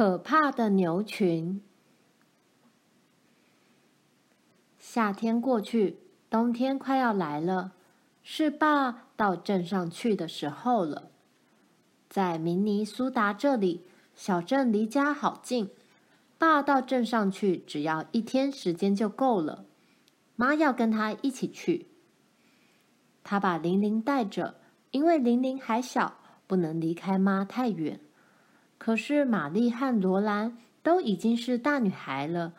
[0.00, 1.60] 可怕的牛群。
[4.78, 5.98] 夏天过去，
[6.30, 7.72] 冬天快要来了，
[8.22, 11.10] 是爸到镇上去的时候了。
[12.08, 13.84] 在明尼苏达这里，
[14.14, 15.68] 小镇离家好近，
[16.38, 19.66] 爸到镇上去只要一天时间就够了。
[20.34, 21.88] 妈要跟他一起去，
[23.22, 24.54] 他把玲玲带着，
[24.92, 28.00] 因为玲玲还小，不能离开妈太远。
[28.80, 32.54] 可是玛丽和罗兰都已经是大女孩了。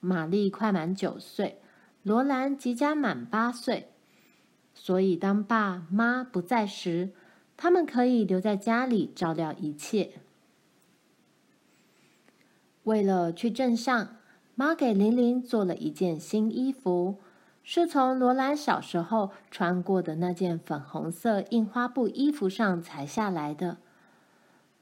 [0.00, 1.60] 玛丽快满九岁，
[2.02, 3.90] 罗兰即将满八岁。
[4.72, 7.10] 所以当爸妈不在时，
[7.58, 10.12] 他们可以留在家里照料一切。
[12.84, 14.16] 为了去镇上，
[14.54, 17.18] 妈给玲玲做了一件新衣服，
[17.62, 23.76] 是从罗兰小时候穿过的那件粉红色印花布衣服上裁下来的。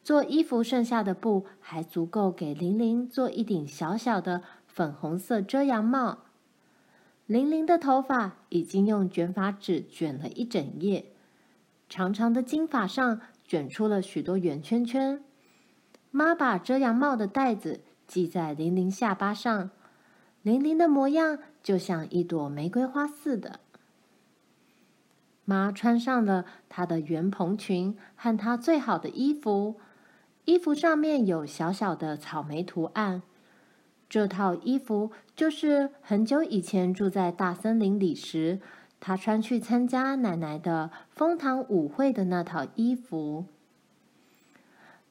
[0.03, 6.25] 做衣服剩下的布还足够给玲玲做一顶小小的粉红色遮阳帽。
[7.27, 11.13] 玲玲的头发已经用卷发纸卷了一整夜，
[11.89, 15.23] 长长的金发上卷出了许多圆圈圈。
[16.11, 19.71] 妈把遮阳帽的带子系在玲玲下巴上，
[20.43, 23.61] 玲玲的模样就像一朵玫瑰花似的。
[25.45, 29.81] 妈穿上了她的圆蓬裙和她最好的衣服。
[30.45, 33.23] 衣服上面有小小的草莓图案，
[34.09, 38.61] 这套衣服就是很久以前住在大森林里时，
[38.99, 43.45] 她穿去参加奶奶的枫糖舞会的那套衣服。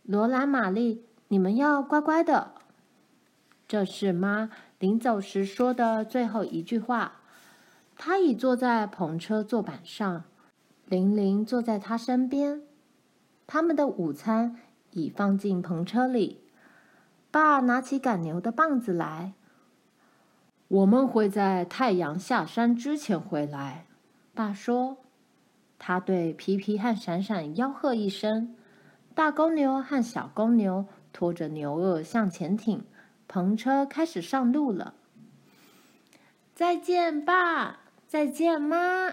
[0.04, 2.52] 罗兰、玛丽，你们要乖乖的。
[3.70, 7.22] 这是妈临走时说的最后一句话。
[7.96, 10.26] 她已坐在篷车坐板上，
[10.88, 12.64] 玲玲坐在她身边。
[13.48, 14.58] 他们的午餐。
[14.92, 16.42] 已放进篷车里。
[17.32, 19.34] 爸拿起赶牛的棒子来。
[20.68, 23.86] 我们会在太阳下山之前回来。
[24.34, 24.98] 爸说。
[25.84, 28.56] 他对皮皮和闪闪吆喝一声。
[29.16, 32.84] 大公牛和小公牛拖着牛轭向前挺，
[33.28, 34.94] 篷车开始上路了。
[36.54, 37.80] 再见，爸！
[38.06, 39.10] 再见，妈！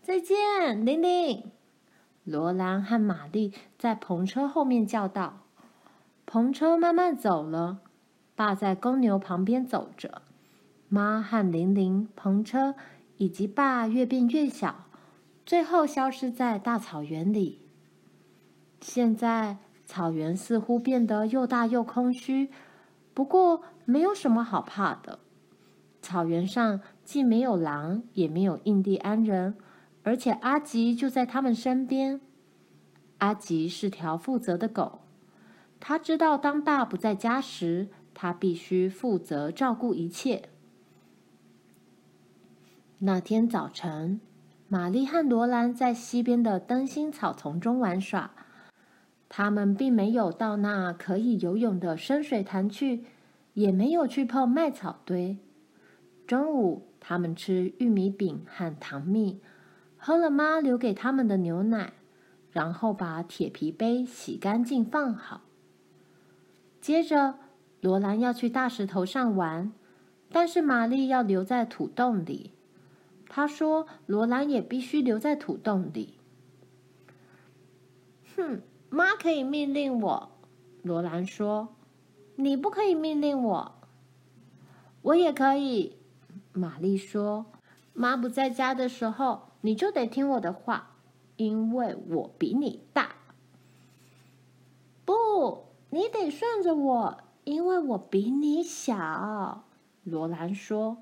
[0.00, 1.50] 再见，玲玲！
[2.24, 5.40] 罗兰和玛丽在篷车后面叫道
[6.26, 7.80] ：“篷车慢慢走了，
[8.34, 10.22] 爸在公牛旁边走着，
[10.88, 12.74] 妈和玲玲、篷车
[13.18, 14.86] 以及爸越变越小，
[15.44, 17.60] 最后消失在大草原里。
[18.80, 22.50] 现在草原似乎变得又大又空虚，
[23.12, 25.18] 不过没有什么好怕的。
[26.00, 29.56] 草原上既没有狼，也没有印第安人。”
[30.04, 32.20] 而且阿吉就在他们身边。
[33.18, 35.00] 阿吉是条负责的狗，
[35.80, 40.50] 他知道当爸不在家时，他必须负责照顾一切。
[42.98, 44.20] 那天早晨，
[44.68, 48.30] 玛丽和罗兰在溪边的灯芯草丛中玩耍。
[49.28, 53.04] 他们并没有到那可以游泳的深水潭去，
[53.54, 55.38] 也没有去碰麦草堆。
[56.26, 59.40] 中午，他们吃玉米饼和糖蜜。
[60.06, 61.94] 喝了妈留给他们的牛奶，
[62.52, 65.40] 然后把铁皮杯洗干净放好。
[66.78, 67.36] 接着，
[67.80, 69.72] 罗兰要去大石头上玩，
[70.30, 72.50] 但是玛丽要留在土洞里。
[73.30, 76.18] 她说：“罗兰也必须留在土洞里。”
[78.36, 78.60] 哼，
[78.90, 80.30] 妈可以命令我。
[80.82, 81.74] 罗兰说
[82.36, 83.74] ：“你不可以命令我。”
[85.00, 85.96] 我也可以。
[86.52, 87.46] 玛丽说
[87.94, 90.90] ：“妈不在家的时候。”你就得听我的话，
[91.36, 93.14] 因为我比你大。
[95.06, 99.64] 不，你得顺着我，因为我比你小。
[100.02, 100.98] 罗兰说：“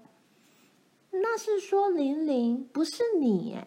[1.11, 3.59] 那是说玲玲，不是你。”，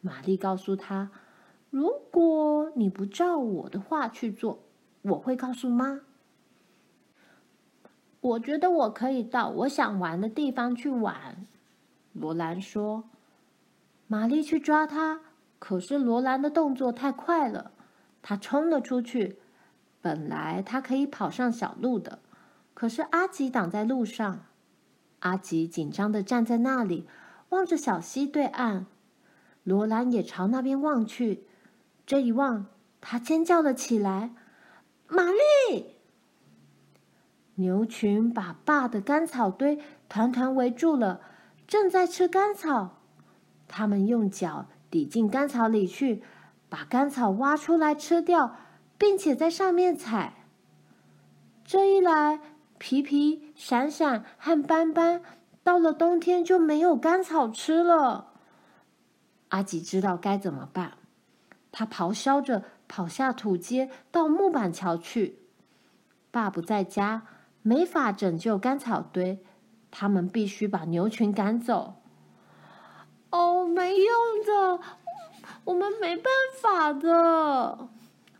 [0.00, 1.10] 玛丽告诉他
[1.68, 4.60] ：“如果你不照我的话去做，
[5.02, 6.00] 我会告诉妈。”
[8.22, 11.44] 我觉得我可以到我想玩的地方去玩。
[12.14, 13.04] 罗兰说。
[14.08, 15.20] 玛丽去抓他，
[15.58, 17.72] 可是罗兰的动作太快了，
[18.22, 19.38] 他冲了出去。
[20.00, 22.20] 本来他可以跑上小路的，
[22.74, 24.46] 可是阿吉挡在路上。
[25.20, 27.08] 阿吉紧张的站在那里，
[27.48, 28.86] 望着小溪对岸。
[29.64, 31.44] 罗兰也朝那边望去，
[32.06, 32.66] 这一望，
[33.00, 34.32] 他尖叫了起来
[35.08, 35.96] ：“玛丽！”
[37.58, 41.20] 牛群把爸的干草堆团团围住了，
[41.66, 42.95] 正在吃干草。
[43.68, 46.22] 他们用脚抵进干草里去，
[46.68, 48.56] 把干草挖出来吃掉，
[48.96, 50.34] 并且在上面踩。
[51.64, 52.40] 这一来，
[52.78, 55.22] 皮皮、闪闪和斑斑
[55.64, 58.32] 到了冬天就没有干草吃了。
[59.48, 60.92] 阿吉知道该怎么办，
[61.72, 65.40] 他咆哮着跑下土阶，到木板桥去。
[66.30, 67.26] 爸不在家，
[67.62, 69.44] 没法拯救干草堆，
[69.90, 72.02] 他们必须把牛群赶走。
[73.76, 74.06] 没用
[74.46, 74.80] 的，
[75.64, 77.90] 我们没办法的。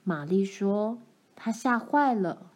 [0.03, 0.97] 玛丽说
[1.37, 2.53] ：“她吓坏了。”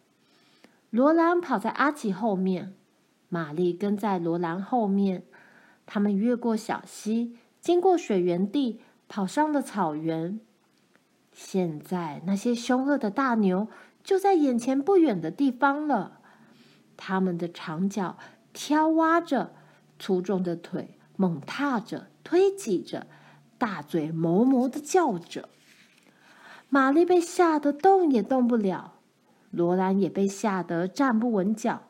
[0.88, 2.74] 罗兰跑在阿奇后面，
[3.28, 5.24] 玛丽跟在罗兰后面。
[5.84, 7.36] 他们越过小溪。
[7.60, 10.40] 经过水源地，跑上了草原。
[11.34, 13.68] 现在那些凶恶的大牛
[14.02, 16.20] 就在眼前不远的地方了。
[16.96, 18.16] 他们的长脚
[18.54, 19.52] 挑挖着，
[19.98, 23.08] 粗壮的腿猛踏着、推挤着，
[23.58, 25.48] 大嘴哞哞的叫着。
[26.68, 28.94] 玛丽被吓得动也动不了，
[29.50, 31.82] 罗兰也被吓得站不稳脚。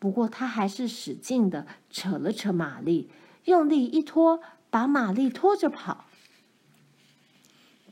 [0.00, 3.12] 不过他还是使劲的扯了扯玛丽，
[3.44, 4.40] 用力一拖。
[4.68, 6.06] 把玛丽拖着跑。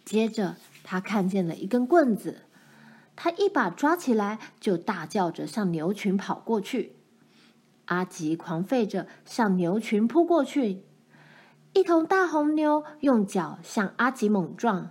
[0.05, 2.43] 接着，他看见了一根棍子，
[3.15, 6.97] 他一把抓起来，就大叫着向牛群跑过去。
[7.85, 10.83] 阿吉狂吠着向牛群扑过去，
[11.75, 14.91] 一头大红牛用脚向阿吉猛撞，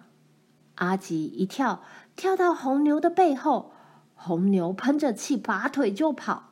[0.75, 1.81] 阿吉一跳，
[2.17, 3.71] 跳到红牛的背后，
[4.15, 6.49] 红牛喷着气，拔腿就跑，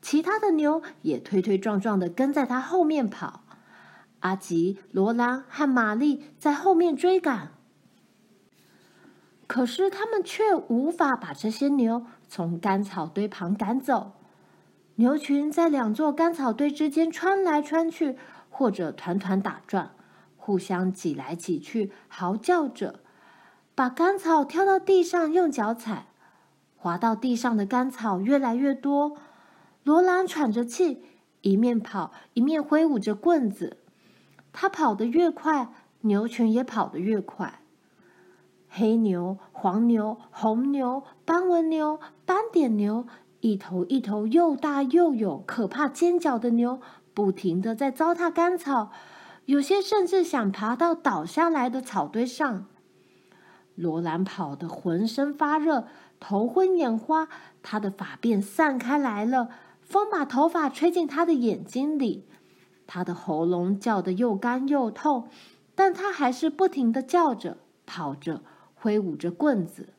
[0.00, 3.42] 其他的牛也推推撞撞的跟在他后面跑。
[4.20, 7.52] 阿吉、罗兰和玛丽在后面追赶，
[9.46, 14.12] 可是他们却无法把这些牛从干草堆旁赶走。
[14.96, 18.18] 牛群在两座干草堆之间穿来穿去，
[18.50, 19.92] 或者团团打转，
[20.36, 23.00] 互相挤来挤去，嚎叫着，
[23.74, 26.08] 把干草挑到地上用脚踩。
[26.76, 29.18] 滑到地上的干草越来越多，
[29.84, 31.02] 罗兰喘着气，
[31.42, 33.76] 一面跑一面挥舞着棍子。
[34.52, 37.60] 他跑得越快，牛群也跑得越快。
[38.68, 43.06] 黑牛、黄牛、红牛、斑纹牛、斑点牛，
[43.40, 46.80] 一头一头又大又有可怕尖角的牛，
[47.14, 48.90] 不停地在糟蹋干草，
[49.46, 52.66] 有些甚至想爬到倒下来的草堆上。
[53.74, 55.86] 罗兰跑得浑身发热，
[56.18, 57.28] 头昏眼花，
[57.62, 59.48] 他的发辫散开来了，
[59.80, 62.28] 风把头发吹进他的眼睛里。
[62.86, 65.28] 他的喉咙叫得又干又痛，
[65.74, 67.56] 但他还是不停地叫着、
[67.86, 68.42] 跑着、
[68.74, 69.94] 挥舞着棍子。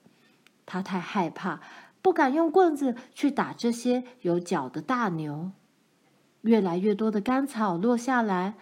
[0.65, 1.59] 他太害怕，
[2.01, 5.51] 不敢用棍子去打这些有角的大牛。
[6.41, 8.55] 越来越多的干草落下来，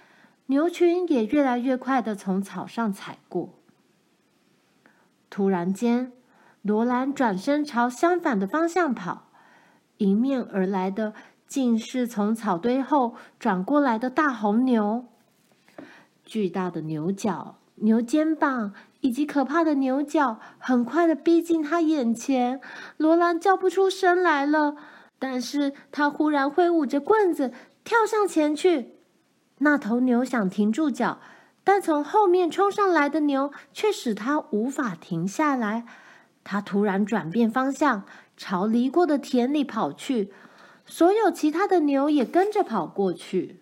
[0.47, 3.55] 牛群也越来越快的从草上踩过。
[5.29, 6.11] 突然间，
[6.61, 9.29] 罗兰转身朝相反的方向跑，
[9.97, 11.13] 迎面而来的。
[11.47, 15.05] 竟是从草堆后转过来的大红牛，
[16.23, 22.61] 巨大的牛角、牛肩膀以及可怕的牛角，很快的逼近他眼前。
[22.97, 24.75] 罗兰叫不出声来了，
[25.17, 27.51] 但是他忽然挥舞着棍子
[27.83, 28.95] 跳上前去。
[29.59, 31.19] 那头牛想停住脚，
[31.63, 35.85] 但从后面冲上来的牛却使他无法停下来。
[36.43, 38.03] 他突然转变方向，
[38.37, 40.31] 朝犁过的田里跑去。
[40.85, 43.61] 所有其他的牛也跟着跑过去。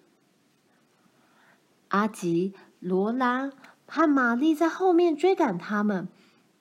[1.90, 3.52] 阿吉、罗兰
[3.86, 6.08] 和玛丽在后面追赶他们，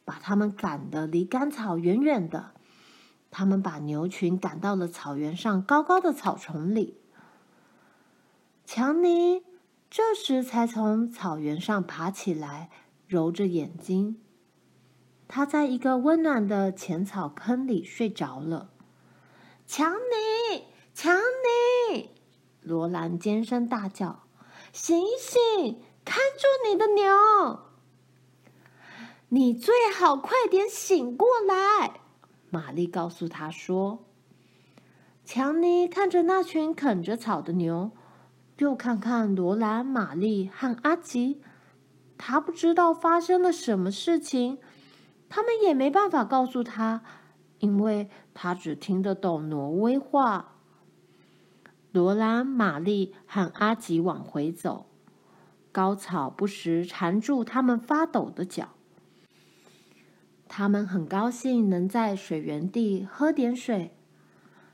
[0.05, 2.53] 把他们赶得离干草远远的。
[3.31, 6.97] 他们把牛群赶到了草原上高高的草丛里。
[8.76, 9.42] 强尼
[9.88, 12.68] 这时才从草原上爬起来，
[13.09, 14.21] 揉着眼睛。
[15.26, 18.68] 他在一个温暖的浅草坑里睡着了。
[19.66, 22.11] 强尼，强尼！
[22.61, 24.25] 罗兰尖声大叫
[24.75, 27.61] ：“醒醒，看住你的牛！
[29.30, 32.00] 你最好快点醒过来。”
[32.52, 34.04] 玛丽告诉他说。
[35.25, 37.92] 强尼看着那群啃着草的牛，
[38.59, 41.41] 又看看罗兰、玛丽和阿吉，
[42.17, 44.59] 他不知道发生了什么事情，
[45.29, 47.03] 他们也没办法告诉他。
[47.59, 50.57] 因为他只听得懂挪威话。
[51.91, 54.87] 罗兰、玛丽和阿吉往回走，
[55.73, 58.69] 高草不时缠住他们发抖的脚。
[60.47, 63.97] 他们很高兴能在水源地喝点水，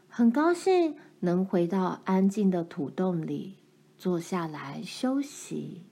[0.09, 3.59] 很高兴能回到安静的土洞里
[4.02, 5.92] 坐下来休息。